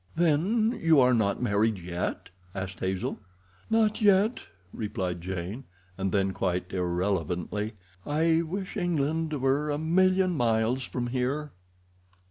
[0.15, 3.19] "Then you are not married yet?" asked Hazel.
[3.69, 10.81] "Not yet," replied Jane, and then, quite irrelevantly, "I wish England were a million miles
[10.85, 11.51] from here."